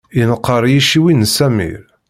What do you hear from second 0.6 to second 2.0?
yiciwi n Samir.